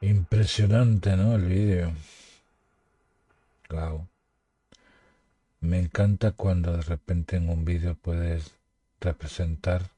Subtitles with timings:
[0.00, 1.34] Impresionante, ¿no?
[1.34, 1.92] El vídeo.
[3.70, 4.06] Wow.
[5.60, 8.52] Me encanta cuando de repente en un vídeo puedes
[9.00, 9.90] representar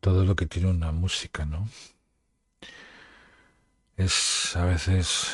[0.00, 1.68] todo lo que tiene una música, ¿no?
[3.96, 5.30] Es a veces,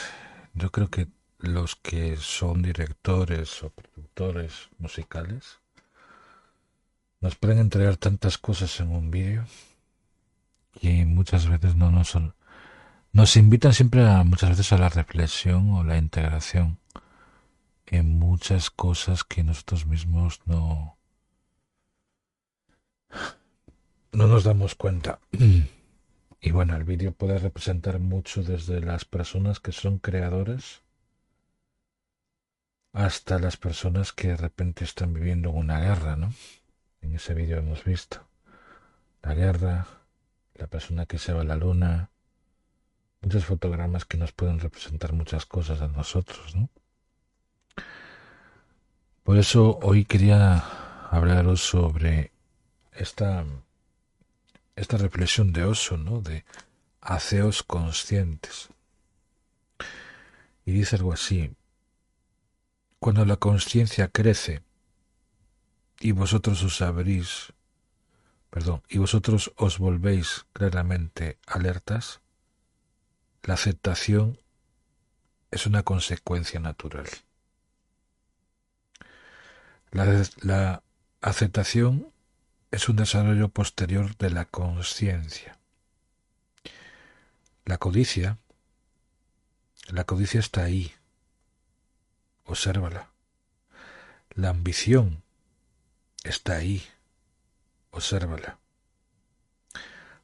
[0.54, 5.59] yo creo que los que son directores o productores musicales
[7.20, 9.46] nos pueden entregar tantas cosas en un vídeo
[10.80, 12.34] y muchas veces no nos son
[13.16, 16.79] nos invitan siempre a, muchas veces a la reflexión o la integración
[17.86, 20.98] en muchas cosas que nosotros mismos no
[24.12, 25.18] no nos damos cuenta.
[26.39, 30.82] Y bueno, el vídeo puede representar mucho desde las personas que son creadoras
[32.92, 36.34] hasta las personas que de repente están viviendo una guerra, ¿no?
[37.00, 38.28] En ese vídeo hemos visto
[39.22, 39.86] la guerra,
[40.55, 42.11] la persona que se va a la luna,
[43.27, 46.70] muchos fotogramas que nos pueden representar muchas cosas a nosotros, ¿no?
[49.25, 50.62] Por eso hoy quería
[51.11, 52.31] hablaros sobre
[52.92, 53.45] esta,
[54.77, 56.20] esta reflexión de Oso, ¿no?
[56.20, 56.45] De
[57.01, 58.69] haceos conscientes.
[60.64, 61.51] Y dice algo así,
[63.01, 64.62] cuando la conciencia crece
[65.98, 67.53] y vosotros os abrís,
[68.51, 72.20] perdón, y vosotros os volvéis claramente alertas,
[73.47, 74.41] la aceptación
[75.52, 77.06] es una consecuencia natural.
[79.92, 80.83] La,
[81.20, 82.12] aceptación
[82.72, 85.58] es un desarrollo posterior de la conciencia.
[87.64, 88.39] La codicia,
[89.91, 90.92] la codicia está ahí.
[92.44, 93.11] Obsérvala.
[94.34, 95.22] La ambición
[96.24, 96.84] está ahí.
[97.92, 98.58] Obsérvala.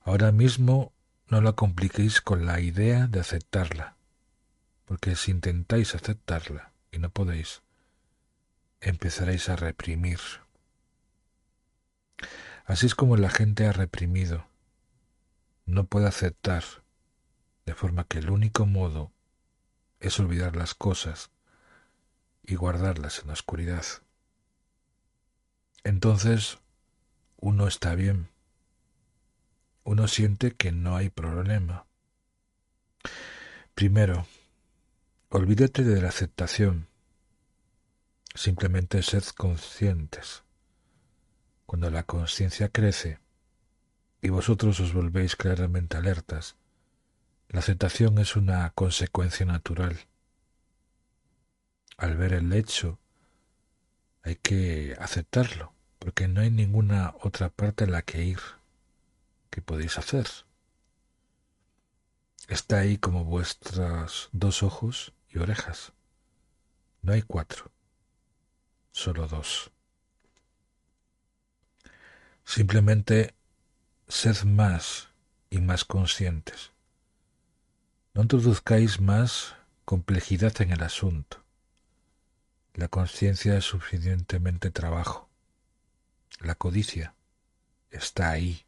[0.02, 0.92] Ahora mismo
[1.33, 3.97] no la compliquéis con la idea de aceptarla,
[4.84, 7.62] porque si intentáis aceptarla y no podéis,
[8.83, 10.20] empezaréis a reprimir.
[12.67, 14.46] Así es como la gente ha reprimido.
[15.64, 16.64] No puede aceptar,
[17.64, 19.11] de forma que el único modo
[20.01, 21.30] es olvidar las cosas
[22.42, 23.86] y guardarlas en la oscuridad.
[25.83, 26.58] Entonces
[27.39, 28.29] uno está bien,
[29.84, 31.86] uno siente que no hay problema.
[33.74, 34.26] Primero,
[35.28, 36.86] olvídate de la aceptación.
[38.34, 40.44] Simplemente sed conscientes.
[41.66, 43.18] Cuando la conciencia crece
[44.20, 46.56] y vosotros os volvéis claramente alertas,
[47.48, 49.98] la aceptación es una consecuencia natural.
[51.96, 52.98] Al ver el hecho,
[54.22, 58.38] hay que aceptarlo, porque no hay ninguna otra parte en la que ir.
[59.52, 60.27] ¿Qué podéis hacer?
[62.48, 65.92] Está ahí como vuestras dos ojos y orejas.
[67.02, 67.70] No hay cuatro,
[68.92, 69.70] solo dos.
[72.46, 73.35] Simplemente
[74.08, 75.11] sed más
[75.51, 76.70] y más conscientes.
[78.14, 79.55] No introduzcáis más
[79.85, 81.45] complejidad en el asunto.
[82.73, 85.29] La conciencia es suficientemente trabajo.
[86.41, 87.14] La codicia
[87.91, 88.64] está ahí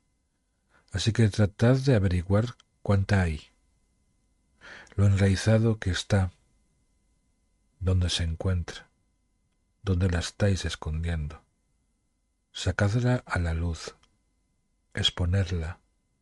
[0.94, 3.48] Así que tratad de averiguar cuánta hay,
[4.94, 6.30] lo enraizado que está,
[7.80, 8.86] dónde se encuentra,
[9.82, 11.42] dónde la estáis escondiendo.
[12.52, 13.96] Sacadla a la luz,
[14.94, 15.80] exponerla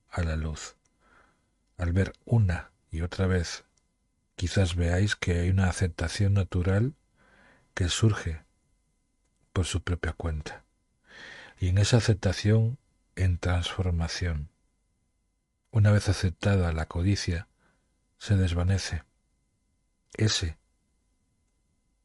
[0.09, 0.77] a la luz.
[1.77, 3.65] Al ver una y otra vez,
[4.37, 6.94] quizás veáis que hay una aceptación natural
[7.75, 8.43] que surge
[9.53, 10.65] por su propia cuenta.
[11.60, 12.78] Y en esa aceptación,
[13.16, 14.49] en transformación,
[15.72, 17.49] una vez aceptada la codicia,
[18.19, 19.03] se desvanece.
[20.12, 20.59] Ese,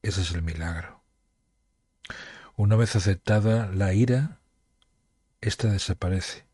[0.02, 1.04] ese es el milagro.
[2.56, 4.40] Una vez aceptada la ira,
[5.42, 6.48] ésta desaparece.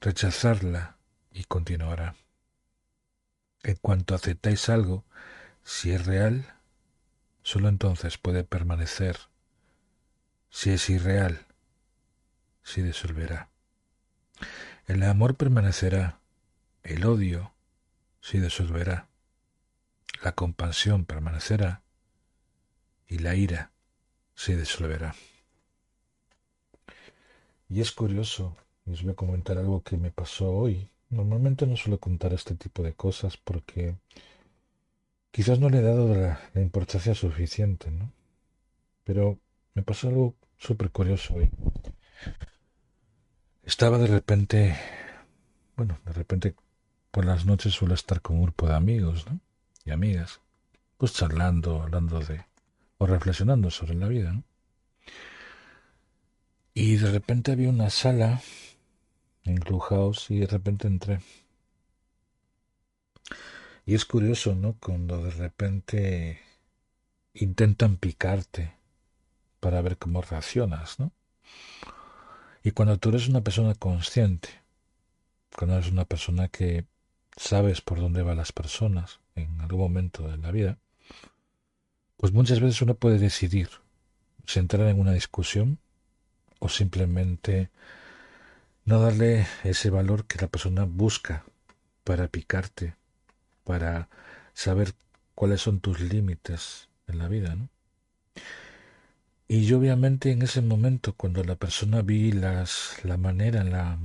[0.00, 0.98] Rechazarla
[1.30, 2.16] y continuará.
[3.62, 5.04] En cuanto aceptáis algo,
[5.62, 6.54] si es real,
[7.44, 9.16] sólo entonces puede permanecer.
[10.50, 11.46] Si es irreal,
[12.64, 13.48] se disolverá.
[14.86, 16.20] El amor permanecerá,
[16.82, 17.52] el odio
[18.20, 19.08] se disolverá,
[20.22, 21.82] la compasión permanecerá
[23.08, 23.72] y la ira
[24.34, 25.14] se disolverá.
[27.68, 30.90] Y es curioso, y os voy a comentar algo que me pasó hoy.
[31.08, 33.96] Normalmente no suelo contar este tipo de cosas porque
[35.30, 38.12] quizás no le he dado la, importancia suficiente, ¿no?
[39.04, 39.38] Pero
[39.74, 41.50] me pasó algo súper curioso hoy.
[43.66, 44.76] Estaba de repente,
[45.74, 46.54] bueno, de repente
[47.10, 49.40] por las noches suelo estar con un grupo de amigos ¿no?
[49.86, 50.40] y amigas,
[50.98, 52.44] pues charlando, hablando de,
[52.98, 54.32] o reflexionando sobre la vida.
[54.32, 54.42] ¿no?
[56.74, 58.42] Y de repente había una sala
[59.44, 61.20] en Clubhouse y de repente entré.
[63.86, 64.76] Y es curioso, ¿no?
[64.80, 66.40] Cuando de repente
[67.32, 68.74] intentan picarte
[69.60, 71.12] para ver cómo reaccionas, ¿no?
[72.66, 74.48] Y cuando tú eres una persona consciente,
[75.54, 76.86] cuando eres una persona que
[77.36, 80.78] sabes por dónde van las personas en algún momento de la vida,
[82.16, 83.68] pues muchas veces uno puede decidir
[84.46, 85.78] si entrar en una discusión
[86.58, 87.68] o simplemente
[88.86, 91.44] no darle ese valor que la persona busca
[92.02, 92.96] para picarte,
[93.64, 94.08] para
[94.54, 94.94] saber
[95.34, 97.68] cuáles son tus límites en la vida, ¿no?
[99.54, 104.00] Y yo obviamente en ese momento, cuando la persona vi las, la manera, la,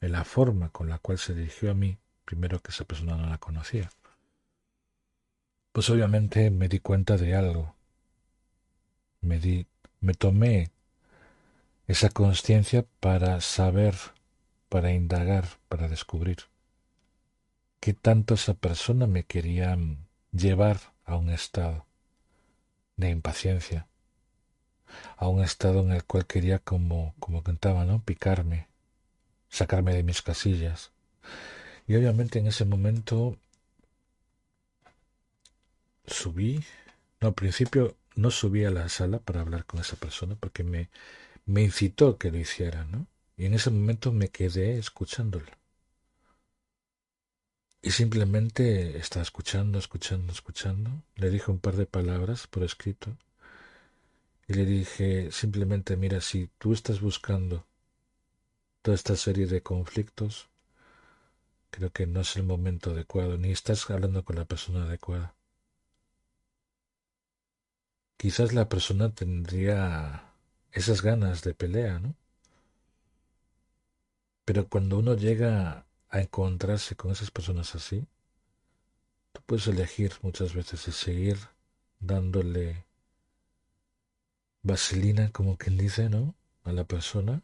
[0.00, 3.38] la forma con la cual se dirigió a mí, primero que esa persona no la
[3.38, 3.92] conocía,
[5.70, 7.76] pues obviamente me di cuenta de algo.
[9.20, 9.68] Me di,
[10.00, 10.72] me tomé
[11.86, 13.94] esa conciencia para saber,
[14.68, 16.38] para indagar, para descubrir
[17.78, 19.78] qué tanto esa persona me quería
[20.32, 21.86] llevar a un estado
[22.96, 23.86] de impaciencia,
[25.16, 28.02] a un estado en el cual quería, como, como cantaba, ¿no?
[28.02, 28.68] picarme,
[29.48, 30.92] sacarme de mis casillas.
[31.86, 33.36] Y obviamente en ese momento
[36.06, 36.64] subí,
[37.20, 40.90] no, al principio no subí a la sala para hablar con esa persona porque me,
[41.46, 43.06] me incitó que lo hiciera, ¿no?
[43.36, 45.46] Y en ese momento me quedé escuchándolo.
[47.80, 51.02] Y simplemente estaba escuchando, escuchando, escuchando.
[51.16, 53.16] Le dije un par de palabras por escrito.
[54.52, 57.66] Y le dije simplemente, mira, si tú estás buscando
[58.82, 60.50] toda esta serie de conflictos,
[61.70, 65.34] creo que no es el momento adecuado, ni estás hablando con la persona adecuada.
[68.18, 70.34] Quizás la persona tendría
[70.70, 72.14] esas ganas de pelea, ¿no?
[74.44, 78.06] Pero cuando uno llega a encontrarse con esas personas así,
[79.32, 81.38] tú puedes elegir muchas veces si seguir
[82.00, 82.84] dándole
[84.62, 86.34] vaselina, como quien dice, ¿no?
[86.64, 87.42] A la persona,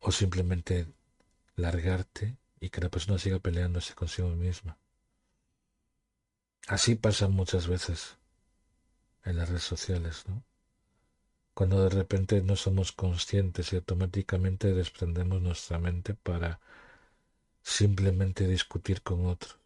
[0.00, 0.86] o simplemente
[1.56, 4.78] largarte y que la persona siga peleándose consigo misma.
[6.66, 8.16] Así pasa muchas veces
[9.24, 10.42] en las redes sociales, ¿no?
[11.58, 16.60] cuando de repente no somos conscientes y automáticamente desprendemos nuestra mente para
[17.64, 19.56] simplemente discutir con otro.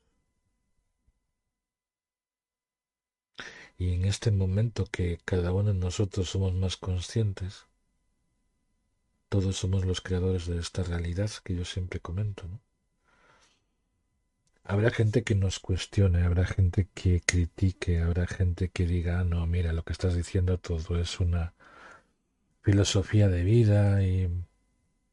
[3.78, 7.66] Y en este momento que cada uno de nosotros somos más conscientes,
[9.28, 12.46] todos somos los creadores de esta realidad que yo siempre comento.
[12.48, 12.60] ¿no?
[14.64, 19.46] Habrá gente que nos cuestione, habrá gente que critique, habrá gente que diga, ah, no,
[19.46, 21.54] mira, lo que estás diciendo todo es una
[22.62, 24.30] filosofía de vida y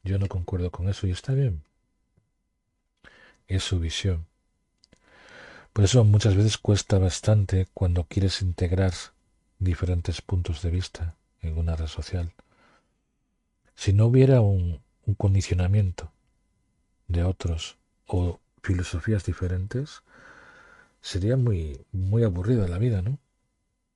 [0.04, 1.64] yo no concuerdo con eso y está bien.
[3.48, 4.29] Es su visión.
[5.80, 8.92] Por eso muchas veces cuesta bastante cuando quieres integrar
[9.60, 12.34] diferentes puntos de vista en una red social.
[13.76, 14.82] Si no hubiera un,
[15.16, 16.12] condicionamiento
[17.08, 17.78] de otros
[18.08, 20.02] o filosofías diferentes,
[21.00, 23.18] sería muy, muy aburrida la vida, ¿no?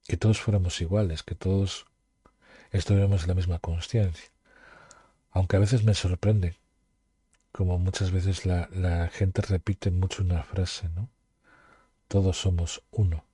[0.07, 1.85] Que todos fuéramos iguales, que todos
[2.71, 4.29] estuviéramos en la misma conciencia.
[5.31, 6.55] Aunque a veces me sorprende,
[7.51, 11.09] como muchas veces la, la gente repite mucho una frase, ¿no?
[12.13, 13.25] Todos somos uno.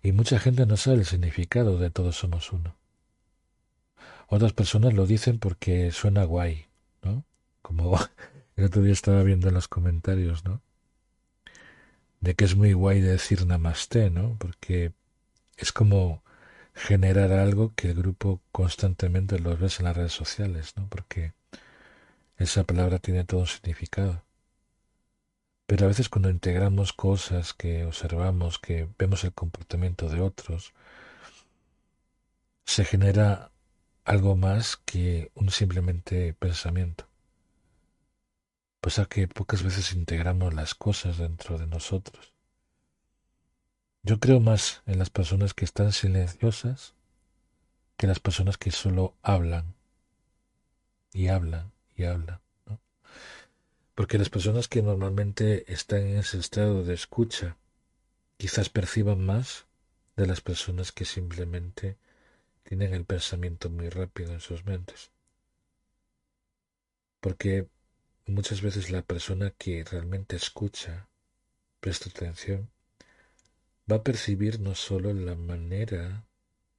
[0.00, 2.76] Y mucha gente no sabe el significado de todos somos uno.
[4.28, 6.68] Otras personas lo dicen porque suena guay,
[7.02, 7.24] ¿no?
[7.62, 7.98] Como
[8.56, 10.62] el otro día estaba viendo en los comentarios, ¿no?
[12.20, 14.36] De que es muy guay decir namaste, ¿no?
[14.38, 14.92] Porque
[15.56, 16.22] es como
[16.72, 20.86] generar algo que el grupo constantemente lo ves en las redes sociales, ¿no?
[20.88, 21.32] Porque
[22.38, 24.22] esa palabra tiene todo un significado.
[25.66, 30.72] Pero a veces cuando integramos cosas que observamos, que vemos el comportamiento de otros,
[32.64, 33.50] se genera
[34.04, 37.08] algo más que un simplemente pensamiento.
[38.80, 42.32] Pues a que pocas veces integramos las cosas dentro de nosotros.
[44.02, 46.94] Yo creo más en las personas que están silenciosas
[47.96, 49.74] que las personas que solo hablan
[51.12, 52.45] y hablan y hablan.
[53.96, 57.56] Porque las personas que normalmente están en ese estado de escucha
[58.36, 59.64] quizás perciban más
[60.16, 61.96] de las personas que simplemente
[62.62, 65.12] tienen el pensamiento muy rápido en sus mentes.
[67.20, 67.68] Porque
[68.26, 71.08] muchas veces la persona que realmente escucha,
[71.80, 72.68] presta atención,
[73.90, 76.26] va a percibir no solo la manera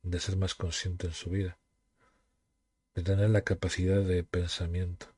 [0.04, 1.58] de ser más consciente en su vida,
[2.94, 5.17] de tener la capacidad de pensamiento,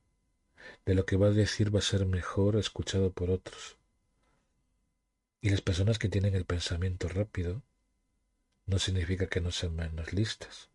[0.86, 3.76] de lo que va a decir va a ser mejor escuchado por otros.
[5.40, 7.62] Y las personas que tienen el pensamiento rápido
[8.66, 10.68] no significa que no sean menos listas,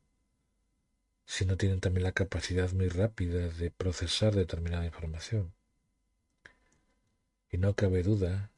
[1.26, 5.54] sino tienen también la capacidad muy rápida de procesar determinada información.
[7.52, 8.52] Y no cabe duda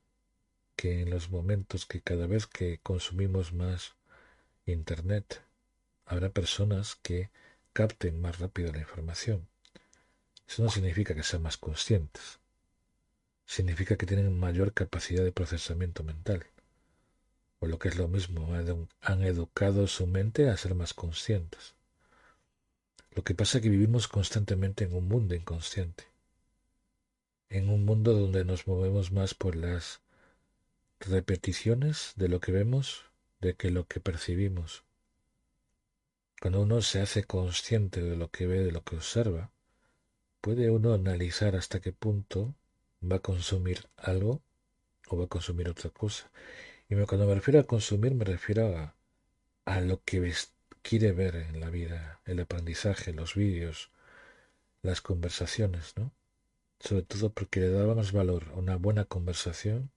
[0.75, 3.95] que en los momentos que cada vez que consumimos más
[4.65, 5.41] Internet,
[6.05, 7.29] habrá personas que
[7.73, 9.47] capten más rápido la información.
[10.47, 12.39] Eso no significa que sean más conscientes.
[13.45, 16.45] Significa que tienen mayor capacidad de procesamiento mental.
[17.59, 18.53] O lo que es lo mismo,
[19.01, 21.73] han educado su mente a ser más conscientes.
[23.11, 26.05] Lo que pasa es que vivimos constantemente en un mundo inconsciente.
[27.49, 30.01] En un mundo donde nos movemos más por las
[30.99, 33.05] repeticiones de lo que vemos
[33.39, 34.83] de que lo que percibimos.
[36.41, 39.51] Cuando uno se hace consciente de lo que ve, de lo que observa,
[40.47, 42.55] puede uno analizar hasta qué punto
[43.03, 44.41] va a consumir algo
[45.09, 46.31] o va a consumir otra cosa.
[46.87, 48.95] Y cuando me refiero a consumir me refiero a,
[49.65, 50.33] a lo que
[50.81, 53.91] quiere ver en la vida, el aprendizaje, los vídeos,
[54.83, 56.13] las conversaciones, ¿no?
[56.79, 59.91] Sobre todo porque le daba más valor a una buena conversación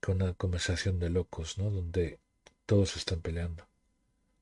[0.00, 1.68] que una conversación de locos, ¿no?
[1.68, 2.20] Donde
[2.64, 3.66] todos están peleando.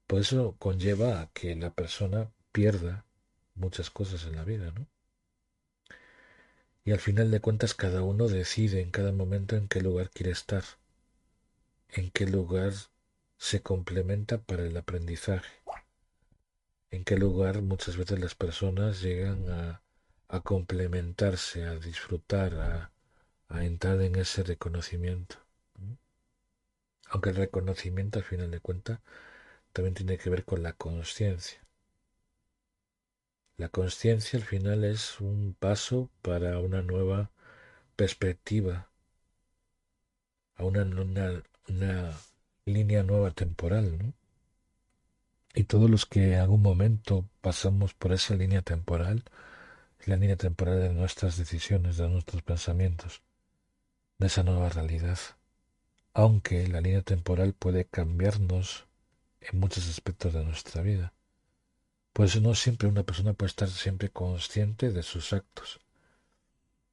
[0.06, 3.06] Por eso conlleva a que la persona pierda
[3.54, 4.86] muchas cosas en la vida, ¿no?
[6.86, 10.30] Y al final de cuentas cada uno decide en cada momento en qué lugar quiere
[10.30, 10.62] estar,
[11.88, 12.72] en qué lugar
[13.38, 15.50] se complementa para el aprendizaje,
[16.92, 19.82] en qué lugar muchas veces las personas llegan a,
[20.44, 22.92] complementarse, a disfrutar, a,
[23.48, 25.38] a entrar en ese reconocimiento.
[27.08, 29.00] Aunque el reconocimiento al final de cuentas
[29.72, 31.65] también tiene que ver con la conciencia.
[33.58, 37.30] La conciencia al final es un paso para una nueva
[37.96, 38.90] perspectiva,
[40.56, 42.12] a una, una,
[42.66, 44.12] línea nueva temporal, ¿no?
[45.54, 49.24] Y todos los que en algún momento pasamos por esa línea temporal,
[50.04, 53.22] la línea temporal de nuestras decisiones, de nuestros pensamientos,
[54.18, 55.18] de esa nueva realidad.
[56.12, 58.86] Aunque la línea temporal puede cambiarnos
[59.40, 61.14] en muchos aspectos de nuestra vida.
[62.16, 65.80] Por eso no siempre una persona puede estar siempre consciente de sus actos,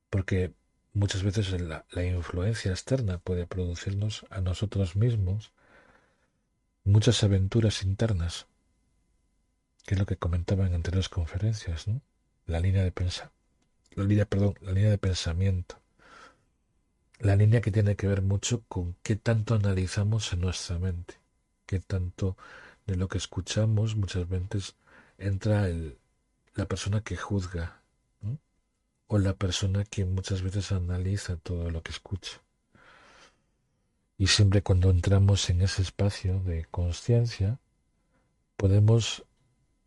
[0.09, 0.53] porque
[0.91, 5.53] muchas veces la, influencia externa puede producirnos a nosotros mismos
[6.83, 8.47] muchas aventuras internas,
[9.85, 12.01] que es lo que comentaba en anteriores conferencias, ¿no?
[12.45, 13.31] La línea de pensa,
[13.91, 15.79] la línea, perdón, la línea de pensamiento,
[17.19, 21.15] la línea que tiene que ver mucho con qué tanto analizamos en nuestra mente
[21.65, 22.35] que tanto
[22.85, 24.75] de lo que escuchamos muchas veces
[25.17, 25.97] entra el,
[26.55, 27.81] la persona que juzga
[29.07, 32.41] o la persona que muchas veces analiza todo lo que escucha.
[34.17, 37.59] Y siempre cuando entramos en ese espacio de conciencia,
[38.57, 39.23] podemos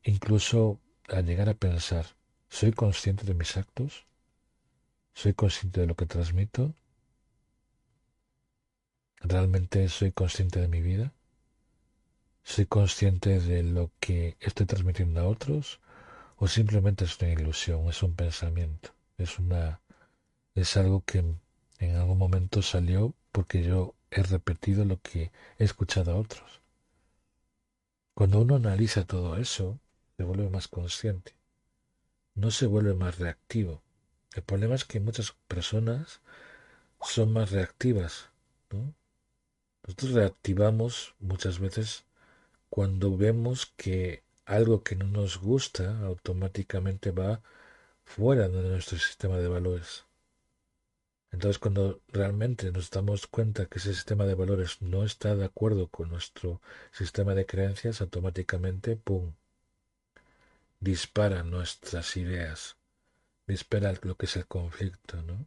[0.03, 0.79] incluso
[1.09, 2.07] llegar a pensar,
[2.49, 4.07] ¿soy consciente de mis actos?
[5.15, 6.75] ¿Soy consciente de lo que transmito?
[9.21, 11.13] ¿Realmente soy consciente de mi vida?
[12.49, 15.81] ¿Soy consciente de lo que estoy transmitiendo a otros?
[16.37, 18.91] ¿O simplemente es una ilusión, es un pensamiento?
[19.19, 19.81] Es una
[20.55, 21.25] es algo que
[21.81, 26.63] en algún momento salió porque yo he repetido lo que he escuchado a otros.
[28.15, 29.81] Cuando uno analiza todo eso,
[30.17, 31.35] se vuelve más consciente.
[32.37, 33.83] No se vuelve más reactivo.
[34.35, 36.21] El problema es que muchas personas
[37.03, 38.31] son más reactivas.
[39.83, 42.06] Nosotros reactivamos muchas veces
[42.77, 47.41] cuando vemos que algo que no nos gusta automáticamente va
[48.05, 50.05] fuera de nuestro sistema de valores.
[51.33, 55.89] Entonces cuando realmente nos damos cuenta que ese sistema de valores no está de acuerdo
[55.89, 56.61] con nuestro
[56.93, 59.33] sistema de creencias, automáticamente, ¡pum!,
[60.79, 62.77] dispara nuestras ideas,
[63.47, 65.47] dispara lo que es el conflicto, ¿no?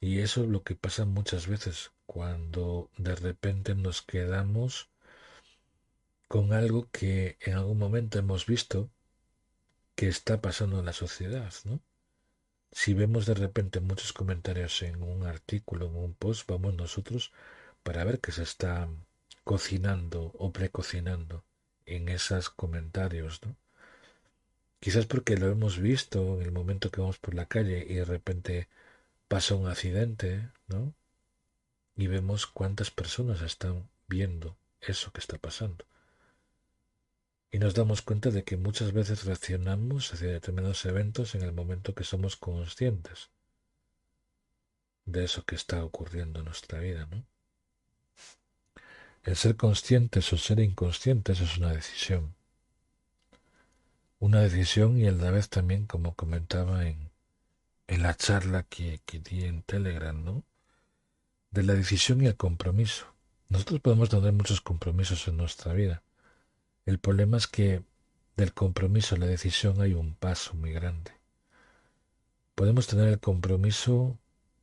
[0.00, 4.89] Y eso es lo que pasa muchas veces cuando de repente nos quedamos
[6.30, 8.88] con algo que en algún momento hemos visto
[9.96, 11.80] que está pasando en la sociedad, ¿no?
[12.70, 17.32] Si vemos de repente muchos comentarios en un artículo, en un post, vamos nosotros
[17.82, 18.88] para ver qué se está
[19.42, 21.44] cocinando o precocinando
[21.84, 23.56] en esos comentarios, ¿no?
[24.78, 28.04] Quizás porque lo hemos visto en el momento que vamos por la calle y de
[28.04, 28.68] repente
[29.26, 30.94] pasa un accidente, ¿no?
[31.96, 35.89] Y vemos cuántas personas están viendo eso que está pasando.
[37.52, 41.94] Y nos damos cuenta de que muchas veces reaccionamos hacia determinados eventos en el momento
[41.94, 43.30] que somos conscientes
[45.04, 47.24] de eso que está ocurriendo en nuestra vida, ¿no?
[49.22, 52.34] El ser conscientes o ser inconscientes es una decisión.
[54.18, 57.10] Una decisión y a la vez también, como comentaba en,
[57.86, 60.44] en la charla que, que di en Telegram, ¿no?
[61.50, 63.06] De la decisión y el compromiso.
[63.48, 66.02] Nosotros podemos tener muchos compromisos en nuestra vida.
[66.86, 67.82] El problema es que
[68.36, 71.12] del compromiso a la decisión hay un paso muy grande.
[72.54, 74.18] Podemos tener el compromiso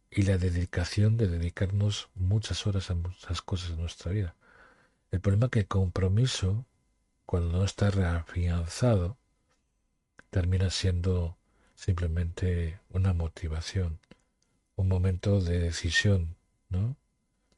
[0.09, 4.35] y la dedicación de dedicarnos muchas horas a muchas cosas en nuestra vida.
[5.11, 6.65] El problema es que el compromiso,
[7.25, 9.17] cuando no está reafianzado,
[10.31, 11.37] termina siendo
[11.75, 13.99] simplemente una motivación,
[14.75, 16.35] un momento de decisión,
[16.69, 16.95] ¿no?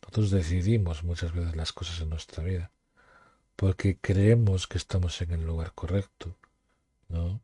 [0.02, 2.72] Nosotros decidimos muchas veces las cosas en nuestra vida
[3.60, 6.34] porque creemos que estamos en el lugar correcto,
[7.10, 7.42] ¿no?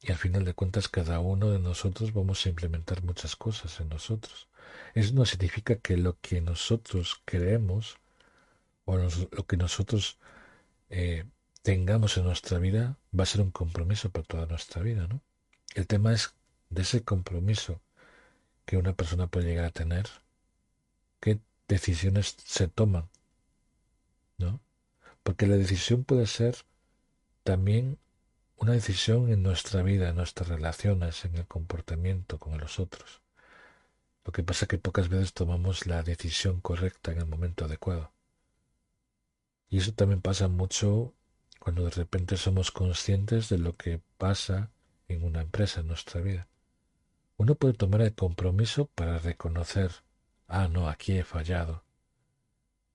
[0.00, 3.88] Y al final de cuentas cada uno de nosotros vamos a implementar muchas cosas en
[3.88, 4.48] nosotros.
[4.92, 7.98] Eso no significa que lo que nosotros creemos
[8.86, 10.18] o lo que nosotros
[10.90, 11.26] eh,
[11.62, 15.20] tengamos en nuestra vida va a ser un compromiso para toda nuestra vida, ¿no?
[15.76, 16.34] El tema es
[16.70, 17.80] de ese compromiso
[18.66, 20.08] que una persona puede llegar a tener,
[21.20, 21.38] qué
[21.68, 23.08] decisiones se toman,
[24.38, 24.60] ¿no?
[25.22, 26.56] Porque la decisión puede ser
[27.44, 27.98] también
[28.56, 33.22] una decisión en nuestra vida, en nuestras relaciones, en el comportamiento con los otros.
[34.24, 38.12] Lo que pasa es que pocas veces tomamos la decisión correcta en el momento adecuado.
[39.68, 41.12] Y eso también pasa mucho
[41.58, 44.70] cuando de repente somos conscientes de lo que pasa
[45.08, 46.46] en una empresa en nuestra vida.
[47.36, 49.90] Uno puede tomar el compromiso para reconocer,
[50.46, 51.82] ah, no, aquí he fallado.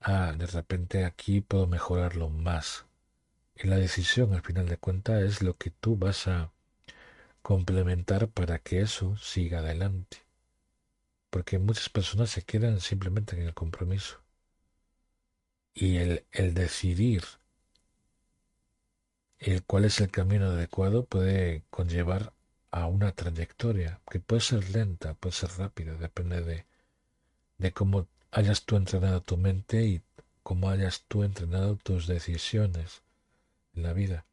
[0.02, 2.88] Ah, de repente aquí puedo mejorarlo más.
[3.56, 6.52] Y la decisión, al final de cuentas, es lo que tú vas a
[7.42, 10.20] complementar para que eso siga adelante.
[11.30, 14.20] Porque muchas personas se quedan simplemente en el compromiso.
[15.74, 17.24] Y el, el decidir
[19.40, 22.34] el cuál es el camino adecuado puede conllevar
[22.72, 26.66] a una trayectoria que puede ser lenta, puede ser rápida, depende de,
[27.60, 30.04] de cómo hayas tú entrenado tu mente y
[30.43, 33.02] cómo hayas tú entrenado tus decisiones
[33.73, 34.26] en la vida.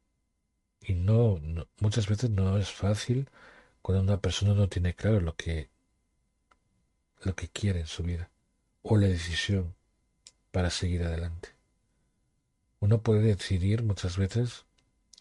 [0.79, 3.27] Y no, no, muchas veces no es fácil
[3.81, 5.69] cuando una persona no tiene claro lo que
[7.23, 8.29] lo que quiere en su vida
[8.83, 9.73] o la decisión
[10.51, 11.49] para seguir adelante.
[12.79, 14.65] Uno puede decidir muchas veces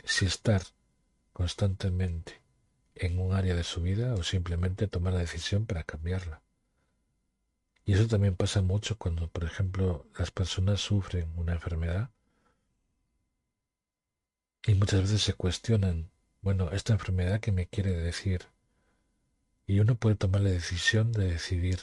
[0.05, 0.61] si estar
[1.33, 2.43] constantemente
[2.95, 6.44] en un área de su vida o simplemente tomar la decisión para cambiarla.
[7.85, 12.11] Y eso también pasa mucho cuando, por ejemplo, las personas sufren una enfermedad
[14.67, 18.47] y muchas veces se cuestionan, bueno, esta enfermedad que me quiere decir.
[19.67, 21.81] Y uno puede tomar la decisión de decidir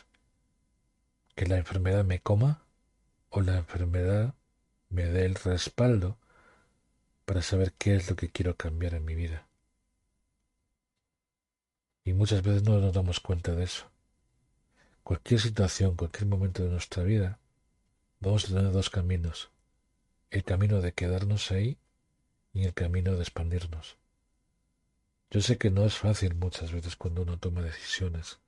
[1.35, 2.63] que la enfermedad me coma
[3.29, 4.33] o la enfermedad
[4.89, 6.17] me dé el respaldo
[7.25, 9.47] para saber qué es lo que quiero cambiar en mi vida.
[12.03, 13.90] Y muchas veces no nos damos cuenta de eso.
[15.03, 17.39] Cualquier situación, cualquier momento de nuestra vida,
[18.19, 19.49] vamos a tener dos caminos.
[20.29, 21.77] El camino de quedarnos ahí
[22.53, 23.97] y el camino de expandirnos.
[25.31, 28.39] Yo sé que no es fácil muchas veces cuando uno toma decisiones,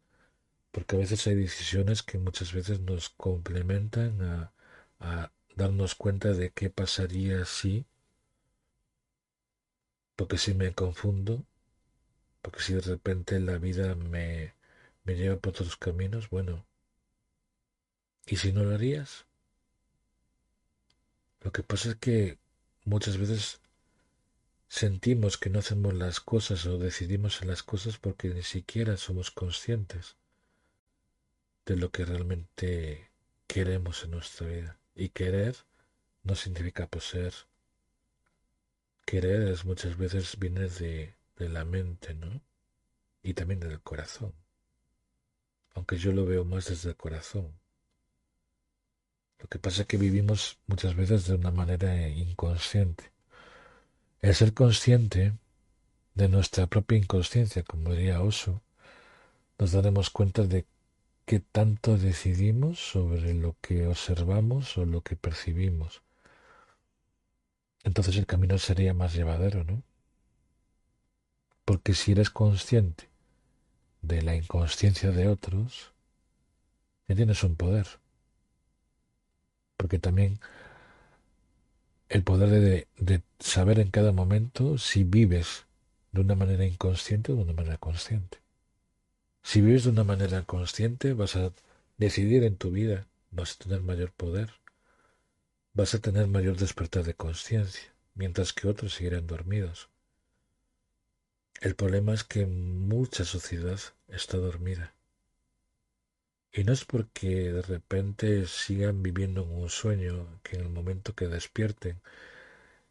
[0.72, 4.52] porque a veces hay decisiones que muchas veces nos complementan a,
[5.00, 7.86] a darnos cuenta de qué pasaría si,
[10.16, 11.46] porque si me confundo,
[12.42, 14.54] porque si de repente la vida me,
[15.04, 16.66] me lleva por otros caminos, bueno,
[18.26, 19.26] ¿y si no lo harías?
[21.42, 22.38] Lo que pasa es que
[22.86, 23.60] muchas veces
[24.70, 29.30] sentimos que no hacemos las cosas o decidimos en las cosas porque ni siquiera somos
[29.30, 30.16] conscientes
[31.66, 33.12] de lo que realmente
[33.48, 34.80] queremos en nuestra vida.
[34.96, 35.56] Y querer
[36.24, 37.34] no significa poseer.
[39.06, 42.42] Querer es muchas veces viene de, de la mente, ¿no?
[43.22, 44.34] Y también del corazón.
[45.74, 47.52] Aunque yo lo veo más desde el corazón.
[49.40, 53.12] Lo que pasa es que vivimos muchas veces de una manera inconsciente.
[54.22, 55.34] El ser consciente
[56.16, 58.62] de nuestra propia inconsciencia, como diría Oso,
[59.60, 60.66] nos daremos cuenta de
[61.26, 66.02] qué tanto decidimos sobre lo que observamos o lo que percibimos.
[67.84, 69.84] Entonces el camino sería más llevadero, ¿no?
[71.66, 73.10] Porque si eres consciente
[74.04, 75.92] de la inconsciencia de otros,
[77.08, 77.88] ya tienes un poder.
[79.78, 80.40] Porque también
[82.10, 85.66] el poder de, de, saber en cada momento si vives
[86.12, 88.38] de una manera inconsciente o de una manera consciente.
[89.42, 91.52] Si vives de una manera consciente, vas a
[91.98, 94.52] decidir en tu vida, vas a tener mayor poder,
[95.74, 99.90] vas a tener mayor despertar de conciencia, mientras que otros seguirán dormidos.
[101.64, 104.94] El problema es que mucha sociedad está dormida.
[106.52, 111.16] Y no es porque de repente sigan viviendo en un sueño que en el momento
[111.16, 112.02] que despierten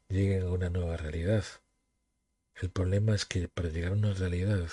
[0.08, 1.44] lleguen a una nueva realidad.
[2.54, 4.66] El problema es que para llegar a una realidad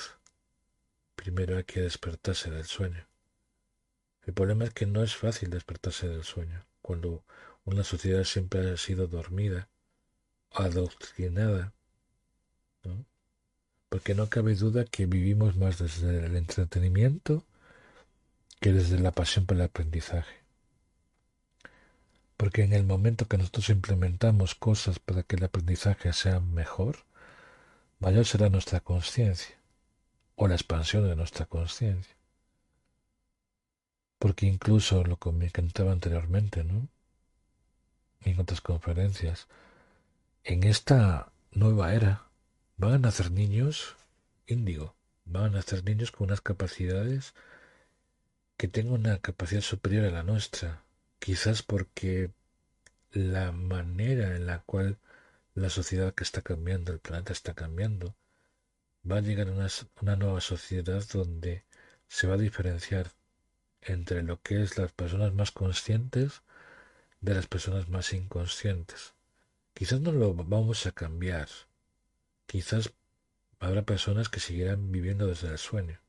[1.18, 3.06] primero hay que despertarse del sueño.
[4.24, 7.26] El problema es que no es fácil despertarse del sueño cuando
[7.66, 9.68] una sociedad siempre ha sido dormida,
[10.52, 11.74] adoctrinada,
[12.86, 13.06] ¿no?
[13.89, 17.43] Porque no cabe duda que vivimos más desde el entretenimiento
[18.60, 20.38] que desde la pasión por el aprendizaje.
[22.38, 26.99] Porque en el momento que nosotros implementamos cosas para que el aprendizaje sea mejor,
[27.99, 29.56] mayor será nuestra conciencia
[30.36, 32.15] o la expansión de nuestra conciencia.
[34.19, 36.88] Porque incluso lo que me contaba anteriormente, ¿no?
[38.21, 39.47] En otras conferencias,
[40.43, 42.29] en esta nueva era
[42.80, 43.98] van a nacer niños
[44.48, 47.34] índigo, van a nacer niños con unas capacidades
[48.56, 50.82] que tengan una capacidad superior a la nuestra,
[51.20, 52.32] quizás porque
[53.12, 54.98] la manera en la cual
[55.56, 58.15] la sociedad que está cambiando, el planeta está cambiando,
[59.10, 59.68] va a llegar a una,
[60.02, 61.65] una nueva sociedad donde
[62.08, 63.12] se va a diferenciar
[63.82, 66.44] entre lo que es las personas más conscientes
[67.20, 69.15] de las personas más inconscientes.
[69.74, 71.50] Quizás no lo vamos a cambiar.
[72.50, 72.94] Quizás
[73.60, 76.00] habrá personas que seguirán viviendo desde el sueño.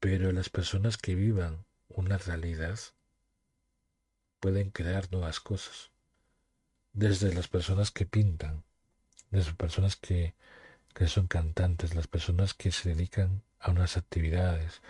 [0.00, 2.76] Pero las personas que vivan una realidad
[4.40, 5.92] pueden crear nuevas cosas.
[6.92, 8.64] Desde las personas que pintan,
[9.30, 10.34] desde personas que,
[10.92, 14.82] que son cantantes, las personas que se dedican a unas actividades,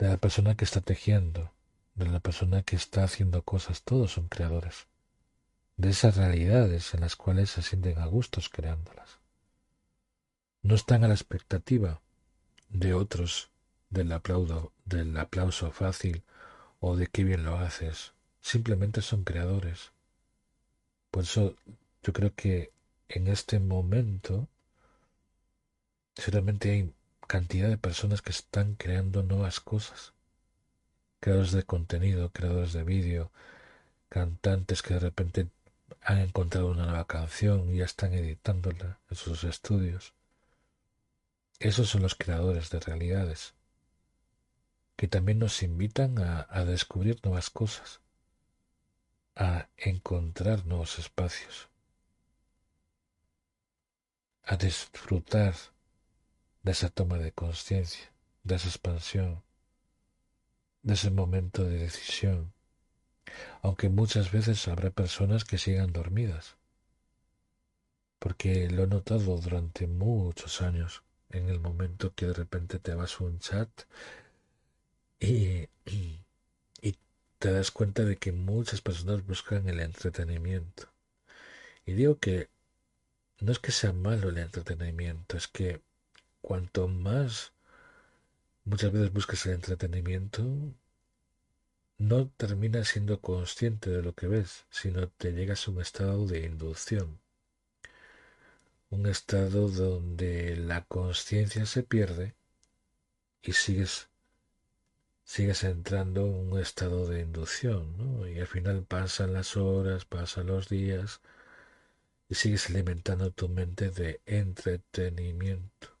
[0.00, 1.52] de la persona que está tejiendo,
[1.94, 4.88] de la persona que está haciendo cosas, todos son creadores,
[5.76, 9.17] de esas realidades en las cuales se sienten a gustos creándolas.
[10.68, 12.02] No están a la expectativa
[12.68, 13.48] de otros
[13.88, 16.24] del aplauso, del aplauso fácil
[16.78, 19.92] o de qué bien lo haces, simplemente son creadores.
[21.10, 21.56] Por eso
[22.02, 22.70] yo creo que
[23.08, 24.46] en este momento
[26.14, 26.92] seguramente hay
[27.26, 30.12] cantidad de personas que están creando nuevas cosas.
[31.20, 33.32] Creadores de contenido, creadores de vídeo,
[34.10, 35.48] cantantes que de repente
[36.02, 40.12] han encontrado una nueva canción y ya están editándola en sus estudios.
[41.60, 43.54] Esos son los creadores de realidades,
[44.96, 48.00] que también nos invitan a, descubrir nuevas cosas,
[49.34, 51.68] a encontrar nuevos espacios,
[54.44, 55.54] a disfrutar
[56.62, 58.12] de esa toma de conciencia,
[58.44, 59.42] de esa expansión,
[60.82, 62.52] de ese momento de decisión,
[63.62, 66.56] aunque muchas veces habrá personas que sigan dormidas,
[68.20, 73.20] porque lo he notado durante muchos años, en el momento que de repente te vas
[73.20, 73.68] a un chat
[75.20, 75.68] y,
[77.38, 80.88] te das cuenta de que muchas personas buscan el entretenimiento.
[81.86, 82.48] Y digo que
[83.38, 85.80] no es que sea malo el entretenimiento, es que
[86.40, 87.52] cuanto más
[88.64, 90.42] muchas veces buscas el entretenimiento,
[91.98, 96.44] no terminas siendo consciente de lo que ves, sino te llegas a un estado de
[96.44, 97.20] inducción,
[98.90, 102.34] un estado donde la conciencia se pierde
[103.42, 104.08] y sigues
[105.24, 108.26] sigues entrando en un estado de inducción, ¿no?
[108.28, 111.20] Y al final pasan las horas, pasan los días
[112.28, 115.98] y sigues alimentando tu mente de entretenimiento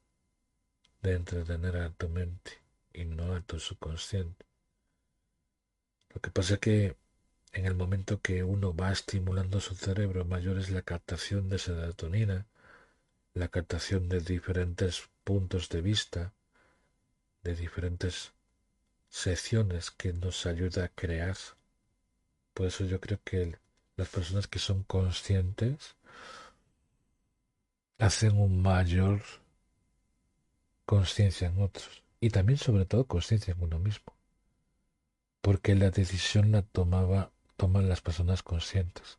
[1.02, 2.52] de entretener a tu mente
[2.92, 4.46] y no a tu subconsciente.
[6.14, 6.96] Lo que pasa es que
[7.52, 12.46] en el momento que uno va estimulando su cerebro, mayor es la captación de serotonina,
[13.38, 16.32] la captación de diferentes puntos de vista,
[17.44, 18.32] de diferentes
[19.08, 21.36] secciones que nos ayuda a crear.
[22.52, 23.56] Por eso yo creo que
[23.96, 25.94] las personas que son conscientes
[27.98, 29.22] hacen un mayor
[30.84, 34.14] conciencia en otros y también sobre todo conciencia en uno mismo.
[35.40, 39.18] Porque la decisión la tomaba, toman las personas conscientes,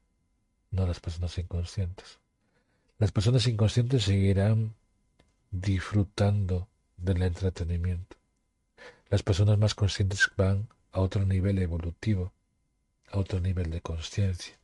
[0.72, 2.20] no las personas inconscientes.
[3.00, 4.76] Las personas inconscientes seguirán
[5.52, 8.18] disfrutando del entretenimiento.
[9.10, 12.34] Las personas más conscientes van a otro nivel evolutivo,
[13.10, 14.60] a otro nivel de conciencia.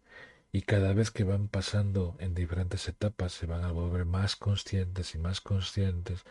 [0.52, 5.16] Y cada vez que van pasando en diferentes etapas se van a volver más conscientes
[5.16, 6.26] y más conscientes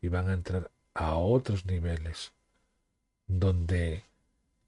[0.00, 2.32] y van a entrar a otros niveles
[3.26, 4.04] donde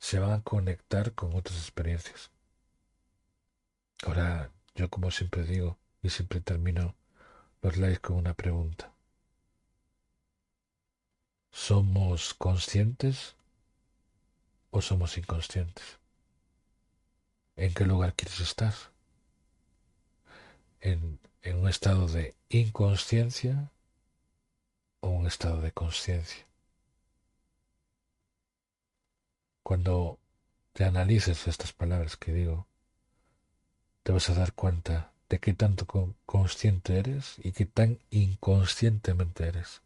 [0.00, 2.33] se van a conectar con otras experiencias.
[4.03, 6.94] Ahora, yo como siempre digo y siempre termino
[7.62, 8.92] los likes con una pregunta.
[11.50, 13.34] ¿Somos conscientes
[14.70, 15.98] o somos inconscientes?
[17.56, 18.74] ¿En qué lugar quieres estar?
[20.80, 23.70] ¿En, en un estado de inconsciencia
[25.00, 26.46] o un estado de conciencia?
[29.62, 30.18] Cuando
[30.72, 32.66] te analices estas palabras que digo,
[34.02, 35.87] te vas a dar cuenta de qué tanto
[36.27, 39.81] consciente eres y qué tan inconscientemente eres.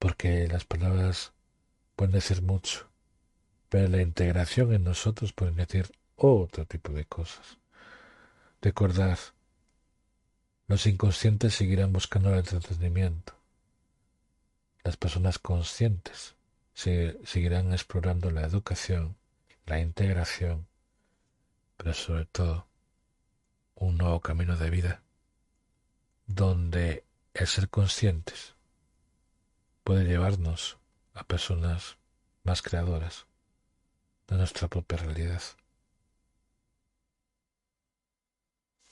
[0.00, 1.32] Porque las palabras
[1.94, 2.90] pueden decir mucho,
[3.68, 7.58] pero la integración en nosotros puede decir otro tipo de cosas.
[8.60, 9.18] Recordad,
[10.66, 13.34] los inconscientes seguirán buscando el entretenimiento.
[14.82, 16.34] Las personas conscientes
[16.74, 19.16] seguirán explorando la educación,
[19.64, 20.66] la integración,
[21.76, 22.66] pero sobre todo
[23.74, 25.02] un nuevo camino de vida
[26.26, 27.04] donde
[27.34, 28.54] el ser conscientes
[29.84, 30.78] puede llevarnos
[31.14, 31.98] a personas
[32.44, 33.26] más creadoras
[34.28, 35.42] de nuestra propia realidad.